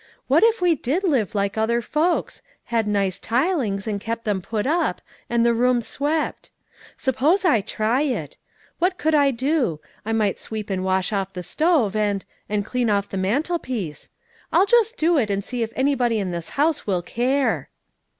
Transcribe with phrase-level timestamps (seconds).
[0.27, 2.41] What if we did live like other folks,
[2.73, 6.49] had nice tilings, and kept them put up, and the room swept.
[6.97, 8.35] Suppose I try it.
[8.79, 9.79] What could I do?
[10.03, 14.09] I might sweep and wash off the stove, and and clean off the mantelpiece.
[14.51, 17.69] I'll just do it, and see if anybody in this house will care."